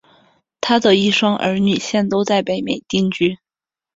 [0.61, 3.37] 她的一双儿女现都在北美定居。